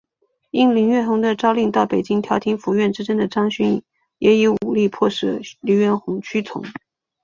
[0.49, 3.83] 应黎元洪的召令到北京调停府院之争的张勋
[4.17, 6.63] 也以武力迫使黎元洪屈从。